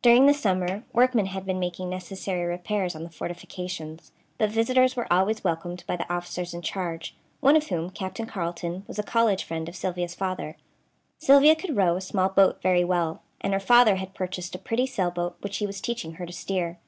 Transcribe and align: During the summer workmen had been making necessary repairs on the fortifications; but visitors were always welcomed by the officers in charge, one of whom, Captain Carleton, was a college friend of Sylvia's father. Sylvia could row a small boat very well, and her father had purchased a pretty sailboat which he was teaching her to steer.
During 0.00 0.24
the 0.24 0.32
summer 0.32 0.84
workmen 0.94 1.26
had 1.26 1.44
been 1.44 1.58
making 1.60 1.90
necessary 1.90 2.44
repairs 2.46 2.96
on 2.96 3.02
the 3.02 3.10
fortifications; 3.10 4.10
but 4.38 4.48
visitors 4.48 4.96
were 4.96 5.12
always 5.12 5.44
welcomed 5.44 5.84
by 5.86 5.96
the 5.96 6.10
officers 6.10 6.54
in 6.54 6.62
charge, 6.62 7.14
one 7.40 7.56
of 7.56 7.66
whom, 7.68 7.90
Captain 7.90 8.24
Carleton, 8.24 8.84
was 8.88 8.98
a 8.98 9.02
college 9.02 9.44
friend 9.44 9.68
of 9.68 9.76
Sylvia's 9.76 10.14
father. 10.14 10.56
Sylvia 11.18 11.54
could 11.54 11.76
row 11.76 11.94
a 11.94 12.00
small 12.00 12.30
boat 12.30 12.62
very 12.62 12.84
well, 12.84 13.20
and 13.42 13.52
her 13.52 13.60
father 13.60 13.96
had 13.96 14.14
purchased 14.14 14.54
a 14.54 14.58
pretty 14.58 14.86
sailboat 14.86 15.36
which 15.42 15.58
he 15.58 15.66
was 15.66 15.82
teaching 15.82 16.14
her 16.14 16.24
to 16.24 16.32
steer. 16.32 16.78